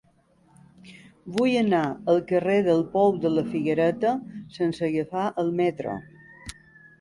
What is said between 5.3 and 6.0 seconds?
el metro.